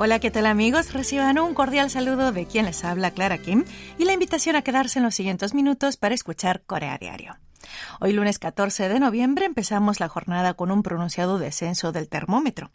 [0.00, 0.92] Hola, ¿qué tal amigos?
[0.92, 3.64] Reciban un cordial saludo de quien les habla, Clara Kim,
[3.98, 7.36] y la invitación a quedarse en los siguientes minutos para escuchar Corea Diario.
[7.98, 12.70] Hoy lunes 14 de noviembre empezamos la jornada con un pronunciado descenso del termómetro.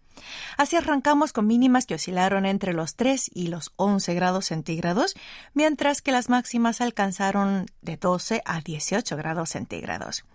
[0.57, 5.15] Así arrancamos con mínimas que oscilaron entre los 3 y los 11 grados centígrados,
[5.53, 10.25] mientras que las máximas alcanzaron de 12 a 18 grados centígrados.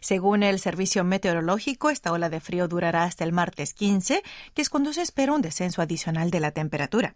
[0.00, 4.22] Según el Servicio Meteorológico, esta ola de frío durará hasta el martes 15,
[4.54, 7.14] que es cuando se espera un descenso adicional de la temperatura.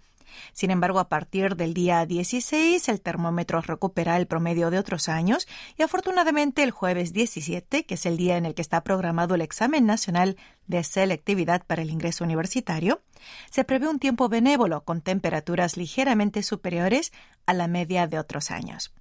[0.52, 5.46] Sin embargo, a partir del día 16, el termómetro recupera el promedio de otros años
[5.76, 9.40] y afortunadamente el jueves 17, que es el día en el que está programado el
[9.40, 13.02] examen nacional de selectividad para el ingreso universitario,
[13.50, 17.12] se prevé un tiempo benévolo con temperaturas ligeramente superiores
[17.46, 18.92] a la media de otros años.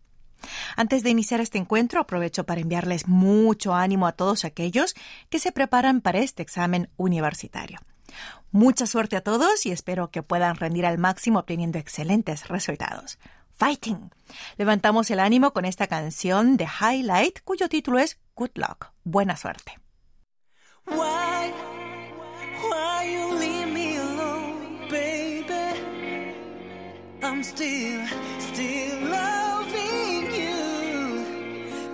[0.75, 4.95] Antes de iniciar este encuentro, aprovecho para enviarles mucho ánimo a todos aquellos
[5.30, 7.80] que se preparan para este examen universitario.
[8.52, 13.19] Mucha suerte a todos y espero que puedan rendir al máximo obteniendo excelentes resultados.
[13.58, 14.11] Fighting.
[14.58, 18.92] Levantamos el ánimo con esta canción de Highlight cuyo título es Good Luck.
[19.03, 19.80] Buena suerte.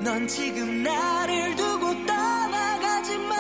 [0.03, 3.35] 넌 지금 나를 두고 떠나가지 마.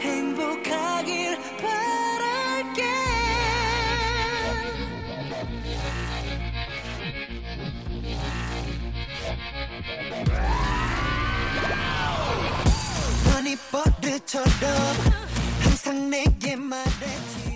[0.00, 2.82] 행복하길 바랄게.
[13.26, 14.50] 많이 버릇처럼
[15.62, 17.49] 항상 내게 말했지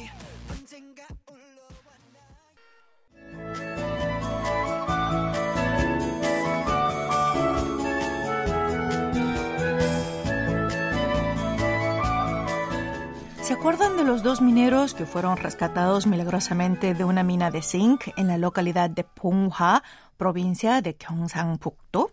[13.64, 18.26] acuerdan de los dos mineros que fueron rescatados milagrosamente de una mina de zinc en
[18.26, 19.82] la localidad de Pongha,
[20.19, 22.12] provincia de Gyeongsang-pukto?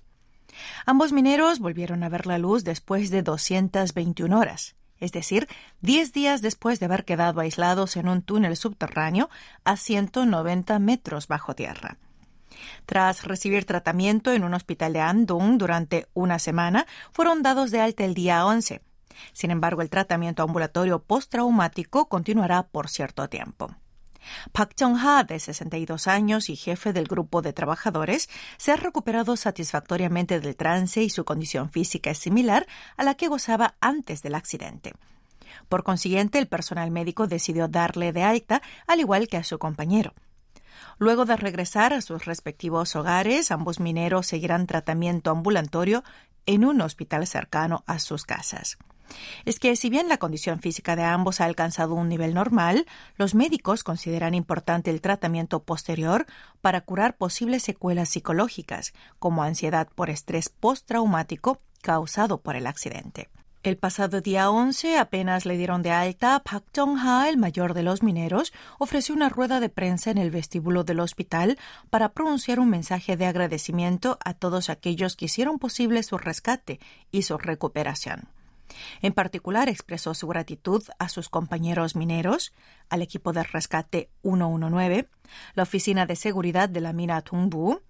[0.86, 5.50] Ambos mineros volvieron a ver la luz después de 221 horas, es decir,
[5.82, 9.30] 10 días después de haber quedado aislados en un túnel subterráneo
[9.66, 11.98] a 190 metros bajo tierra.
[12.86, 18.06] Tras recibir tratamiento en un hospital de Andong durante una semana, fueron dados de alta
[18.06, 18.80] el día 11.
[19.34, 23.76] Sin embargo, el tratamiento ambulatorio postraumático continuará por cierto tiempo.
[24.52, 30.40] Park Jong-ha, de 62 años y jefe del grupo de trabajadores, se ha recuperado satisfactoriamente
[30.40, 32.68] del trance y su condición física es similar
[32.98, 34.94] a la que gozaba antes del accidente.
[35.70, 40.14] Por consiguiente, el personal médico decidió darle de alta, al igual que a su compañero.
[40.98, 46.04] Luego de regresar a sus respectivos hogares, ambos mineros seguirán tratamiento ambulatorio
[46.46, 48.78] en un hospital cercano a sus casas
[49.46, 52.86] es que si bien la condición física de ambos ha alcanzado un nivel normal,
[53.18, 56.26] los médicos consideran importante el tratamiento posterior
[56.62, 63.30] para curar posibles secuelas psicológicas, como ansiedad por estrés postraumático causado por el accidente.
[63.64, 68.02] El pasado día 11 apenas le dieron de alta, Park Jong-ha, el mayor de los
[68.02, 71.60] mineros, ofreció una rueda de prensa en el vestíbulo del hospital
[71.92, 76.80] para pronunciar un mensaje de agradecimiento a todos aquellos que hicieron posible su rescate
[77.12, 78.30] y su recuperación.
[79.02, 82.54] En particular, expresó su gratitud a sus compañeros mineros,
[82.90, 85.10] al equipo de rescate 119,
[85.56, 87.82] la Oficina de Seguridad de la mina Tungbu,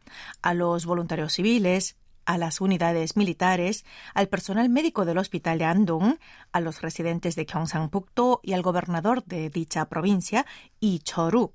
[0.42, 3.84] a los voluntarios civiles, a las unidades militares,
[4.14, 6.18] al personal médico del hospital de Andong,
[6.52, 10.46] a los residentes de Gyeongsang-pukto y al gobernador de dicha provincia,
[10.80, 11.52] Lee Choru.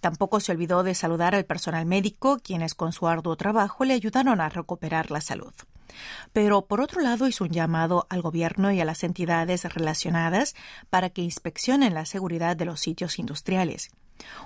[0.00, 4.40] Tampoco se olvidó de saludar al personal médico, quienes con su arduo trabajo le ayudaron
[4.40, 5.52] a recuperar la salud.
[6.32, 10.54] Pero por otro lado hizo un llamado al gobierno y a las entidades relacionadas
[10.90, 13.90] para que inspeccionen la seguridad de los sitios industriales.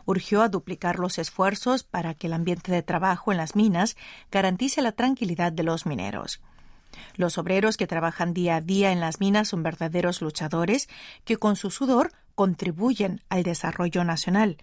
[0.04, 3.96] Urgió a duplicar los esfuerzos para que el ambiente de trabajo en las minas
[4.30, 6.40] garantice la tranquilidad de los mineros.
[7.14, 10.88] Los obreros que trabajan día a día en las minas son verdaderos luchadores
[11.24, 14.58] que con su sudor contribuyen al desarrollo nacional.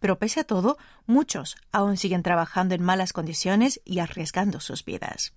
[0.00, 5.32] Pero pese a todo, muchos aún siguen trabajando en malas condiciones y arriesgando sus vidas.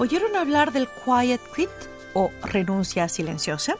[0.00, 1.68] ¿Oyeron hablar del quiet quit
[2.14, 3.78] o renuncia silenciosa?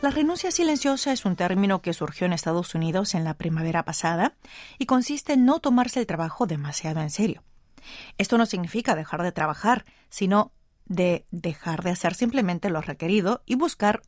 [0.00, 4.32] La renuncia silenciosa es un término que surgió en Estados Unidos en la primavera pasada
[4.78, 7.42] y consiste en no tomarse el trabajo demasiado en serio.
[8.16, 10.52] Esto no significa dejar de trabajar, sino
[10.86, 14.00] de dejar de hacer simplemente lo requerido y buscar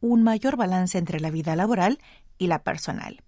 [0.00, 1.98] un mayor balance entre la vida laboral
[2.38, 3.24] y la personal.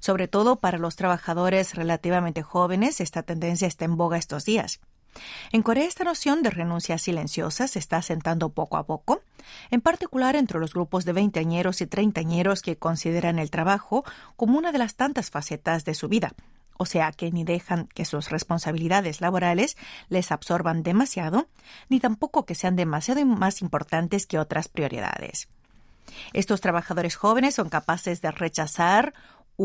[0.00, 4.80] Sobre todo para los trabajadores relativamente jóvenes, esta tendencia está en boga estos días.
[5.52, 9.22] En Corea esta noción de renuncia silenciosa se está asentando poco a poco,
[9.70, 14.04] en particular entre los grupos de veinteañeros y treintañeros que consideran el trabajo
[14.36, 16.32] como una de las tantas facetas de su vida,
[16.76, 19.76] o sea que ni dejan que sus responsabilidades laborales
[20.08, 21.46] les absorban demasiado,
[21.88, 25.48] ni tampoco que sean demasiado más importantes que otras prioridades.
[26.32, 29.12] Estos trabajadores jóvenes son capaces de rechazar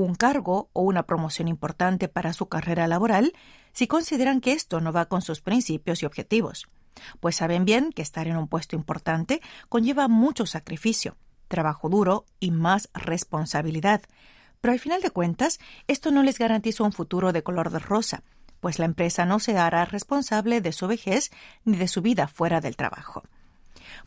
[0.04, 3.34] un cargo o una promoción importante para su carrera laboral
[3.72, 6.68] si consideran que esto no va con sus principios y objetivos,
[7.20, 12.52] pues saben bien que estar en un puesto importante conlleva mucho sacrificio, trabajo duro y
[12.52, 14.02] más responsabilidad.
[14.62, 18.24] Pero al final de cuentas, esto no les garantiza un futuro de color de rosa,
[18.60, 21.32] pues la empresa no se hará responsable de su vejez
[21.64, 23.24] ni de su vida fuera del trabajo.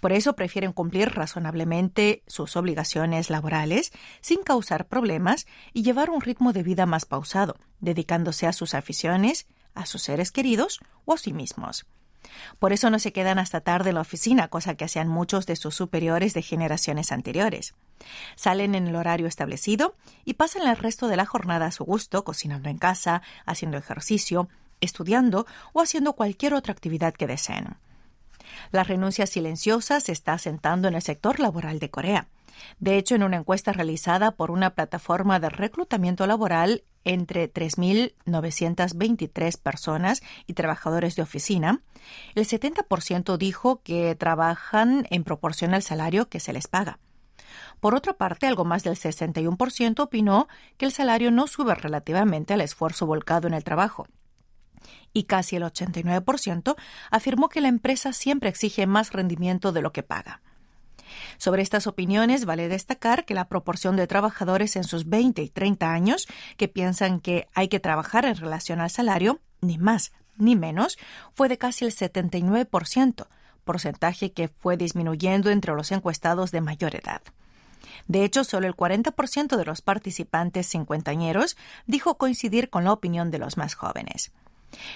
[0.01, 6.53] Por eso prefieren cumplir razonablemente sus obligaciones laborales sin causar problemas y llevar un ritmo
[6.53, 11.33] de vida más pausado, dedicándose a sus aficiones, a sus seres queridos o a sí
[11.33, 11.87] mismos.
[12.59, 15.57] Por eso no se quedan hasta tarde en la oficina, cosa que hacían muchos de
[15.57, 17.75] sus superiores de generaciones anteriores.
[18.37, 22.25] Salen en el horario establecido y pasan el resto de la jornada a su gusto,
[22.25, 24.49] cocinando en casa, haciendo ejercicio,
[24.81, 27.77] estudiando o haciendo cualquier otra actividad que deseen.
[28.71, 32.29] La renuncia silenciosa se está asentando en el sector laboral de Corea.
[32.81, 40.23] De hecho, en una encuesta realizada por una plataforma de reclutamiento laboral entre 3.923 personas
[40.47, 41.81] y trabajadores de oficina,
[42.35, 46.99] el 70% dijo que trabajan en proporción al salario que se les paga.
[47.81, 52.61] Por otra parte, algo más del 61% opinó que el salario no sube relativamente al
[52.61, 54.07] esfuerzo volcado en el trabajo
[55.13, 56.77] y casi el 89%
[57.11, 60.41] afirmó que la empresa siempre exige más rendimiento de lo que paga.
[61.39, 65.93] Sobre estas opiniones vale destacar que la proporción de trabajadores en sus 20 y 30
[65.93, 70.99] años que piensan que hay que trabajar en relación al salario, ni más ni menos,
[71.35, 73.27] fue de casi el 79%,
[73.65, 77.23] porcentaje que fue disminuyendo entre los encuestados de mayor edad.
[78.07, 83.39] De hecho, solo el 40% de los participantes cincuentañeros dijo coincidir con la opinión de
[83.39, 84.33] los más jóvenes.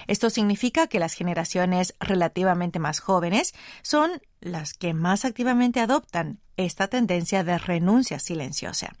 [0.07, 6.87] Esto significa que las generaciones relativamente más jóvenes son las que más activamente adoptan esta
[6.87, 8.93] tendencia de renuncia silenciosa.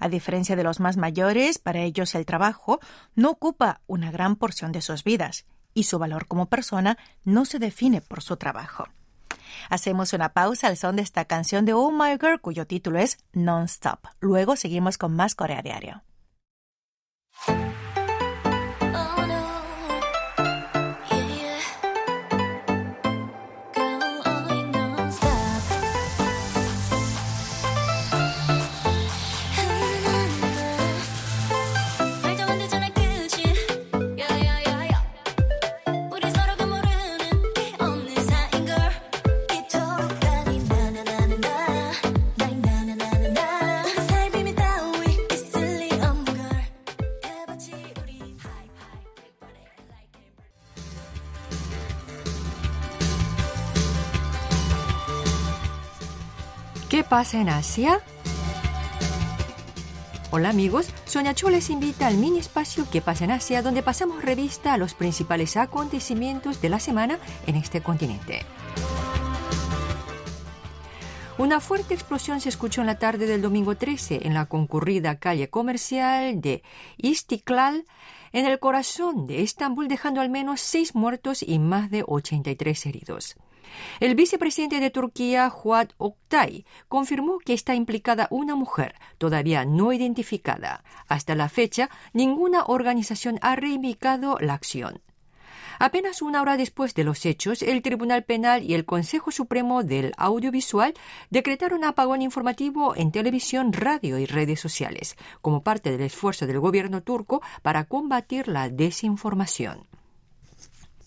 [0.00, 2.80] A diferencia de los más mayores, para ellos el trabajo
[3.14, 5.44] no ocupa una gran porción de sus vidas
[5.74, 8.86] y su valor como persona no se define por su trabajo.
[9.70, 13.18] Hacemos una pausa al son de esta canción de Oh My Girl cuyo título es
[13.32, 14.06] Non-Stop.
[14.20, 16.02] Luego seguimos con más Corea Diario.
[56.88, 58.00] ¿Qué pasa en Asia?
[60.30, 63.60] Hola amigos, Sonia Cho les invita al mini espacio ¿Qué pasa en Asia?
[63.60, 68.40] donde pasamos revista a los principales acontecimientos de la semana en este continente.
[71.36, 75.50] Una fuerte explosión se escuchó en la tarde del domingo 13 en la concurrida calle
[75.50, 76.62] comercial de
[76.96, 77.84] Istiklal,
[78.32, 83.36] en el corazón de Estambul, dejando al menos seis muertos y más de 83 heridos.
[84.00, 90.84] El vicepresidente de Turquía, Fuat Oktay, confirmó que está implicada una mujer todavía no identificada.
[91.08, 95.00] Hasta la fecha, ninguna organización ha reivindicado la acción.
[95.80, 100.12] Apenas una hora después de los hechos, el Tribunal Penal y el Consejo Supremo del
[100.16, 100.94] Audiovisual
[101.30, 107.02] decretaron apagón informativo en televisión, radio y redes sociales, como parte del esfuerzo del gobierno
[107.02, 109.87] turco para combatir la desinformación.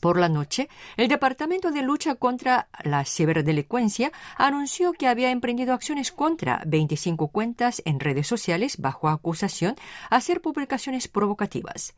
[0.02, 0.68] Por la noche,
[0.98, 7.84] el Departamento de Lucha contra la Ciberdelincuencia anunció que había emprendido acciones contra 25 cuentas
[7.86, 9.76] en redes sociales bajo acusación
[10.10, 11.94] a hacer publicaciones provocativas.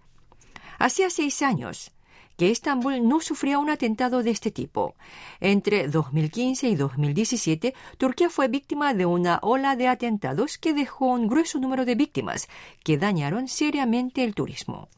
[0.79, 1.93] Hacía seis años
[2.35, 4.95] que Estambul no sufría un atentado de este tipo.
[5.39, 11.29] Entre 2015 y 2017, Turquía fue víctima de una ola de atentados que dejó un
[11.29, 12.49] grueso número de víctimas
[12.83, 14.89] que dañaron seriamente el turismo.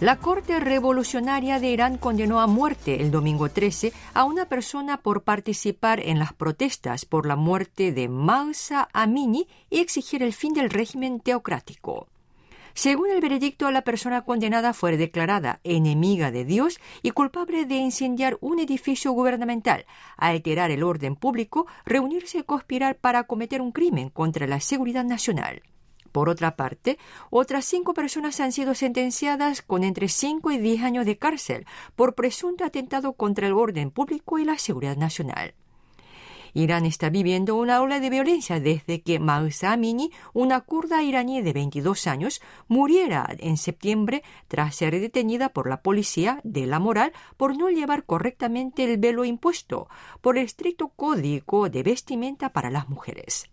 [0.00, 5.22] La Corte Revolucionaria de Irán condenó a muerte el domingo 13 a una persona por
[5.22, 10.70] participar en las protestas por la muerte de Mahsa Amini y exigir el fin del
[10.70, 12.08] régimen teocrático.
[12.74, 18.36] Según el veredicto, la persona condenada fue declarada enemiga de Dios y culpable de incendiar
[18.40, 19.86] un edificio gubernamental,
[20.16, 25.62] alterar el orden público, reunirse y conspirar para cometer un crimen contra la seguridad nacional.
[26.14, 26.96] Por otra parte,
[27.28, 31.66] otras cinco personas han sido sentenciadas con entre 5 y 10 años de cárcel
[31.96, 35.54] por presunto atentado contra el orden público y la seguridad nacional.
[36.52, 41.52] Irán está viviendo una ola de violencia desde que Mahsa Amini, una kurda iraní de
[41.52, 47.58] 22 años, muriera en septiembre tras ser detenida por la policía de la moral por
[47.58, 49.88] no llevar correctamente el velo impuesto
[50.20, 53.50] por el estricto código de vestimenta para las mujeres.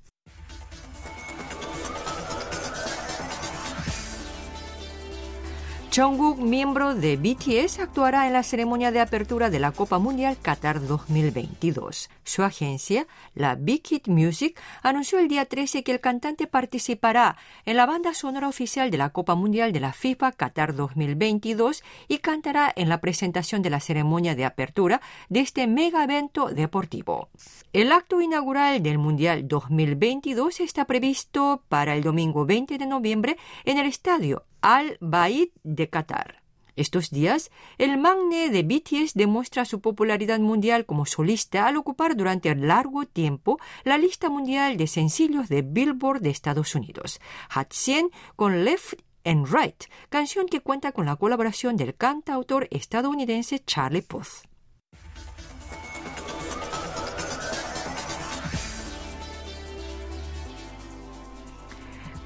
[5.94, 10.80] Jungkook, miembro de BTS, actuará en la ceremonia de apertura de la Copa Mundial Qatar
[10.88, 12.10] 2022.
[12.24, 17.76] Su agencia, la Big Hit Music, anunció el día 13 que el cantante participará en
[17.76, 22.72] la banda sonora oficial de la Copa Mundial de la FIFA Qatar 2022 y cantará
[22.74, 27.28] en la presentación de la ceremonia de apertura de este mega evento deportivo.
[27.74, 33.78] El acto inaugural del Mundial 2022 está previsto para el domingo 20 de noviembre en
[33.78, 36.42] el estadio al Baid de Qatar.
[36.76, 42.56] Estos días, el magne de BTS demuestra su popularidad mundial como solista al ocupar durante
[42.56, 48.64] largo tiempo la lista mundial de sencillos de Billboard de Estados Unidos, Hat 100 con
[48.64, 48.94] Left
[49.26, 54.51] and Right, canción que cuenta con la colaboración del cantautor estadounidense Charlie Puth.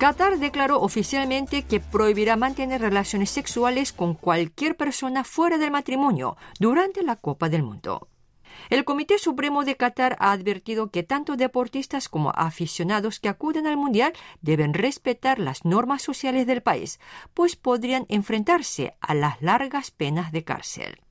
[0.05, 7.01] Qatar declaró oficialmente que prohibirá mantener relaciones sexuales con cualquier persona fuera del matrimonio durante
[7.01, 8.07] la Copa del Mundo.
[8.69, 13.77] El Comité Supremo de Qatar ha advertido que tanto deportistas como aficionados que acuden al
[13.77, 17.00] Mundial deben respetar las normas sociales del país,
[17.33, 21.01] pues podrían enfrentarse a las largas penas de cárcel.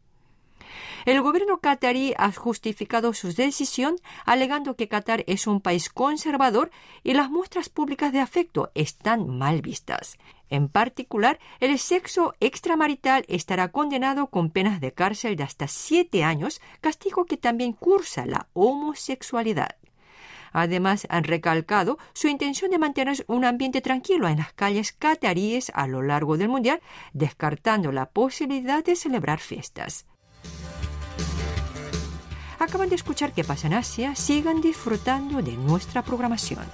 [1.04, 6.70] El gobierno qatarí ha justificado su decisión alegando que Qatar es un país conservador
[7.02, 10.18] y las muestras públicas de afecto están mal vistas.
[10.50, 16.60] En particular, el sexo extramarital estará condenado con penas de cárcel de hasta siete años,
[16.80, 19.76] castigo que también cursa la homosexualidad.
[20.52, 25.88] Además, han recalcado su intención de mantener un ambiente tranquilo en las calles cataríes a
[25.88, 26.80] lo largo del Mundial,
[27.12, 30.06] descartando la posibilidad de celebrar fiestas.
[32.58, 34.14] Acaban de escuchar qué pasa en Asia.
[34.14, 36.64] Sigan disfrutando de nuestra programación.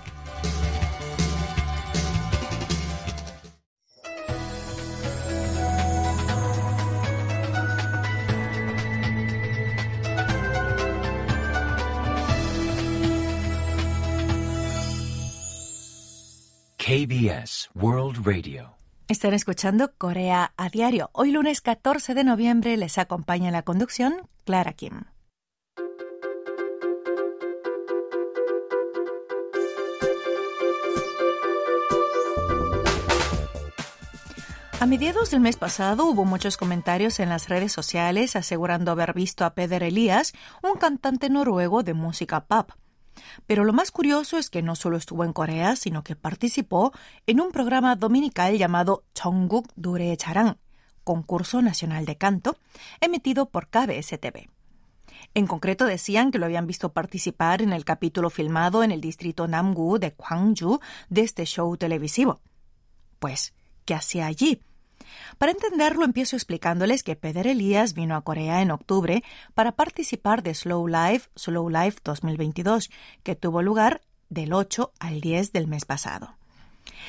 [16.90, 18.74] KBS World Radio.
[19.06, 21.10] Están escuchando Corea a diario.
[21.12, 25.04] Hoy lunes 14 de noviembre les acompaña en la conducción Clara Kim.
[34.80, 39.44] A mediados del mes pasado hubo muchos comentarios en las redes sociales asegurando haber visto
[39.44, 40.32] a Peder Elías,
[40.62, 42.70] un cantante noruego de música pop.
[43.46, 46.94] Pero lo más curioso es que no solo estuvo en Corea, sino que participó
[47.26, 50.56] en un programa dominical llamado Chongguk Dure Charang,
[51.04, 52.56] concurso nacional de canto,
[53.02, 54.48] emitido por KBS TV.
[55.34, 59.46] En concreto decían que lo habían visto participar en el capítulo filmado en el distrito
[59.46, 62.40] Namgu de Gwangju de este show televisivo.
[63.18, 63.52] Pues,
[63.84, 64.62] ¿qué hacía allí?
[65.38, 69.22] Para entenderlo, empiezo explicándoles que Peder Elías vino a Corea en octubre
[69.54, 72.90] para participar de Slow Life, Slow Life 2022,
[73.22, 76.36] que tuvo lugar del 8 al 10 del mes pasado.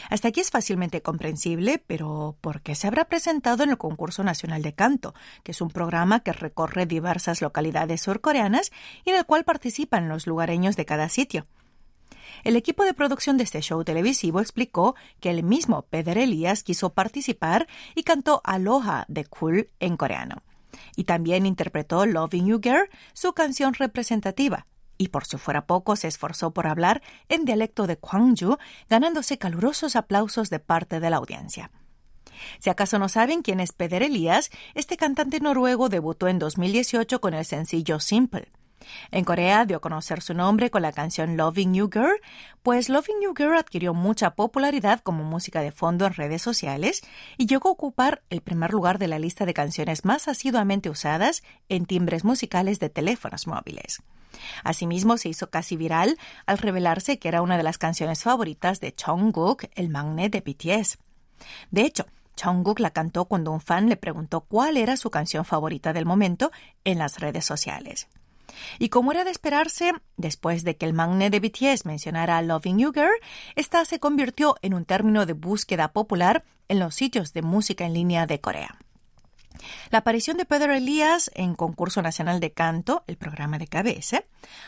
[0.09, 4.61] Hasta aquí es fácilmente comprensible, pero ¿por qué se habrá presentado en el Concurso Nacional
[4.61, 8.71] de Canto, que es un programa que recorre diversas localidades surcoreanas
[9.05, 11.45] y en el cual participan los lugareños de cada sitio?
[12.43, 16.93] El equipo de producción de este show televisivo explicó que el mismo Peder Elías quiso
[16.93, 20.43] participar y cantó Aloha de Cool en coreano.
[20.95, 24.67] Y también interpretó Loving You Girl, su canción representativa.
[24.97, 28.57] Y por si fuera poco, se esforzó por hablar en dialecto de Gwangju,
[28.89, 31.71] ganándose calurosos aplausos de parte de la audiencia.
[32.59, 37.33] Si acaso no saben quién es Peder Elías, este cantante noruego debutó en 2018 con
[37.33, 38.51] el sencillo Simple.
[39.11, 42.19] En Corea dio a conocer su nombre con la canción Loving You Girl,
[42.63, 47.01] pues Loving You Girl adquirió mucha popularidad como música de fondo en redes sociales
[47.37, 51.43] y llegó a ocupar el primer lugar de la lista de canciones más asiduamente usadas
[51.69, 54.01] en timbres musicales de teléfonos móviles.
[54.63, 58.95] Asimismo, se hizo casi viral al revelarse que era una de las canciones favoritas de
[58.97, 60.97] Jungkook, el magnet de BTS.
[61.69, 62.05] De hecho,
[62.41, 66.51] Jungkook la cantó cuando un fan le preguntó cuál era su canción favorita del momento
[66.83, 68.07] en las redes sociales.
[68.79, 72.91] Y como era de esperarse, después de que el magnet de BTS mencionara Loving You
[72.93, 73.13] Girl,
[73.55, 77.93] esta se convirtió en un término de búsqueda popular en los sitios de música en
[77.93, 78.77] línea de Corea.
[79.89, 84.23] La aparición de Pedro Elías en Concurso Nacional de Canto, el programa de KBS,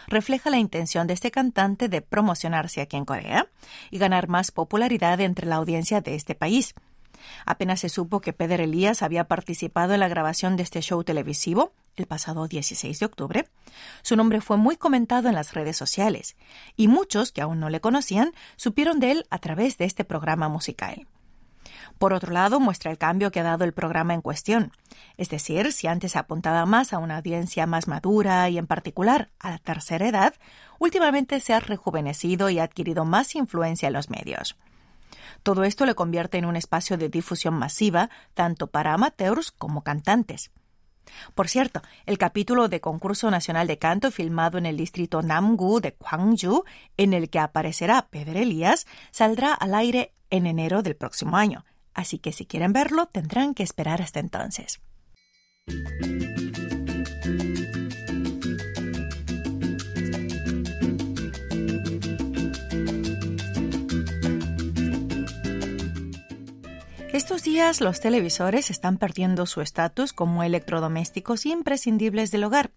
[0.07, 3.47] refleja la intención de este cantante de promocionarse aquí en Corea
[3.89, 6.75] y ganar más popularidad entre la audiencia de este país.
[7.45, 11.73] Apenas se supo que Pedro Elías había participado en la grabación de este show televisivo
[11.95, 13.47] el pasado 16 de octubre,
[14.01, 16.35] su nombre fue muy comentado en las redes sociales
[16.75, 20.49] y muchos que aún no le conocían supieron de él a través de este programa
[20.49, 21.07] musical.
[21.99, 24.71] Por otro lado, muestra el cambio que ha dado el programa en cuestión.
[25.17, 29.51] Es decir, si antes apuntaba más a una audiencia más madura y en particular a
[29.51, 30.33] la tercera edad,
[30.79, 34.57] últimamente se ha rejuvenecido y ha adquirido más influencia en los medios.
[35.43, 40.51] Todo esto le convierte en un espacio de difusión masiva tanto para amateurs como cantantes.
[41.36, 45.96] Por cierto, el capítulo de concurso nacional de canto filmado en el distrito Namgu de
[46.00, 46.63] Gwangju,
[46.98, 51.65] en el que aparecerá Pedro Elías, saldrá al aire en enero del próximo año.
[51.93, 54.82] Así que si quieren verlo, tendrán que esperar hasta entonces.
[67.23, 72.71] Estos días los televisores están perdiendo su estatus como electrodomésticos imprescindibles del hogar.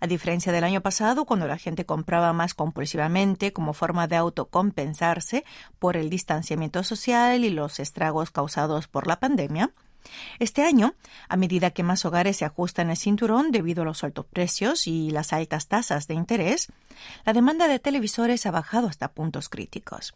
[0.00, 5.44] A diferencia del año pasado, cuando la gente compraba más compulsivamente como forma de autocompensarse
[5.78, 9.70] por el distanciamiento social y los estragos causados por la pandemia,
[10.38, 10.94] este año,
[11.28, 15.10] a medida que más hogares se ajustan el cinturón debido a los altos precios y
[15.10, 16.68] las altas tasas de interés,
[17.26, 20.14] la demanda de televisores ha bajado hasta puntos críticos.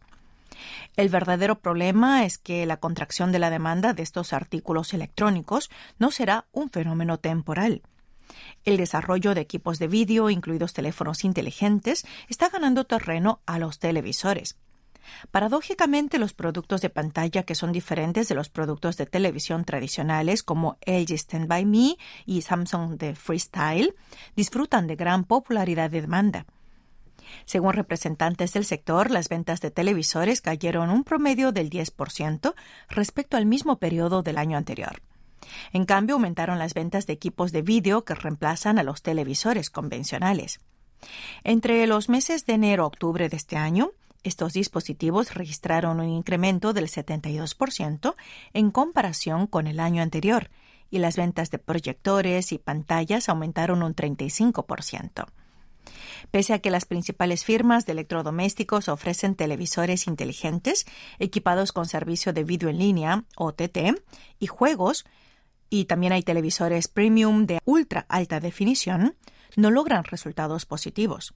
[0.96, 6.10] El verdadero problema es que la contracción de la demanda de estos artículos electrónicos no
[6.10, 7.82] será un fenómeno temporal.
[8.64, 14.56] El desarrollo de equipos de vídeo, incluidos teléfonos inteligentes, está ganando terreno a los televisores.
[15.30, 20.76] Paradójicamente, los productos de pantalla que son diferentes de los productos de televisión tradicionales como
[20.86, 23.94] LG Stand By Me y Samsung de Freestyle
[24.36, 26.46] disfrutan de gran popularidad de demanda.
[27.44, 32.54] Según representantes del sector, las ventas de televisores cayeron un promedio del 10%
[32.88, 35.02] respecto al mismo periodo del año anterior.
[35.72, 40.60] En cambio, aumentaron las ventas de equipos de vídeo que reemplazan a los televisores convencionales.
[41.44, 43.92] Entre los meses de enero a octubre de este año,
[44.24, 48.14] estos dispositivos registraron un incremento del 72%
[48.52, 50.50] en comparación con el año anterior,
[50.90, 55.26] y las ventas de proyectores y pantallas aumentaron un 35%.
[56.30, 60.86] Pese a que las principales firmas de electrodomésticos ofrecen televisores inteligentes
[61.18, 63.78] equipados con servicio de vídeo en línea, OTT,
[64.38, 65.04] y juegos,
[65.70, 69.16] y también hay televisores premium de ultra alta definición,
[69.56, 71.34] no logran resultados positivos.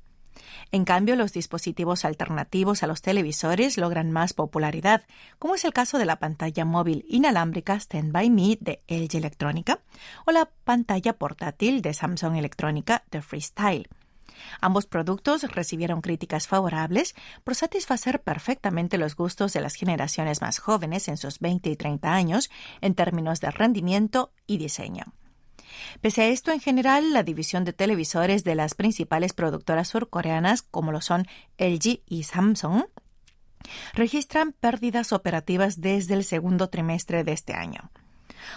[0.71, 5.03] En cambio, los dispositivos alternativos a los televisores logran más popularidad,
[5.39, 9.81] como es el caso de la pantalla móvil inalámbrica Stand By Me de LG Electrónica
[10.27, 13.89] o la pantalla portátil de Samsung Electrónica de Freestyle.
[14.61, 17.15] Ambos productos recibieron críticas favorables
[17.45, 22.13] por satisfacer perfectamente los gustos de las generaciones más jóvenes en sus 20 y 30
[22.13, 25.15] años en términos de rendimiento y diseño.
[26.01, 30.93] Pese a esto, en general, la división de televisores de las principales productoras surcoreanas, como
[30.93, 31.27] lo son
[31.59, 32.85] LG y Samsung,
[33.95, 37.91] registran pérdidas operativas desde el segundo trimestre de este año.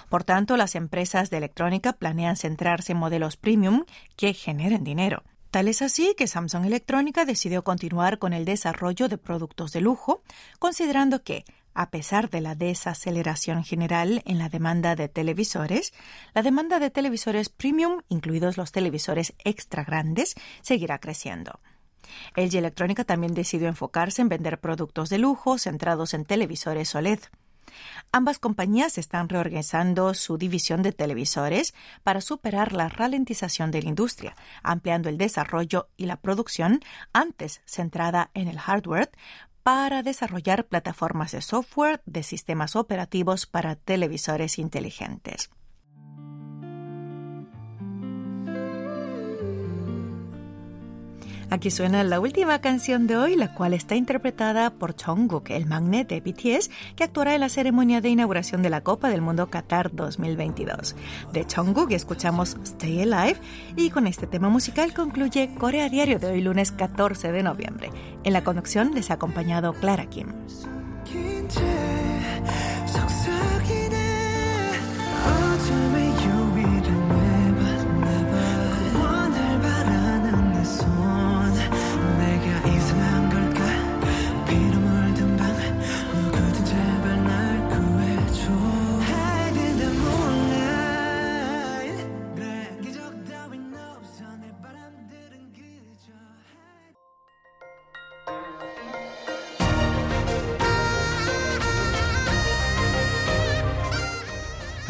[0.09, 3.85] Por tanto, las empresas de electrónica planean centrarse en modelos premium
[4.15, 5.23] que generen dinero.
[5.55, 10.21] Tal es así que Samsung Electrónica decidió continuar con el desarrollo de productos de lujo,
[10.59, 15.93] considerando que, a pesar de la desaceleración general en la demanda de televisores,
[16.33, 21.61] la demanda de televisores premium, incluidos los televisores extra grandes, seguirá creciendo.
[22.35, 27.19] LG Electrónica también decidió enfocarse en vender productos de lujo centrados en televisores OLED.
[28.11, 34.35] Ambas compañías están reorganizando su división de televisores para superar la ralentización de la industria,
[34.63, 36.81] ampliando el desarrollo y la producción,
[37.13, 39.11] antes centrada en el hardware,
[39.63, 45.49] para desarrollar plataformas de software de sistemas operativos para televisores inteligentes.
[51.49, 56.09] Aquí suena la última canción de hoy, la cual está interpretada por Jungkook, el magnet
[56.09, 59.93] de BTS, que actuará en la ceremonia de inauguración de la Copa del Mundo Qatar
[59.93, 60.95] 2022.
[61.33, 63.39] De Jungkook escuchamos Stay Alive
[63.75, 67.91] y con este tema musical concluye Corea Diario de hoy lunes 14 de noviembre.
[68.23, 70.27] En la conducción les ha acompañado Clara Kim.